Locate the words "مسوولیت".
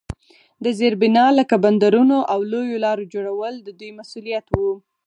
3.99-4.45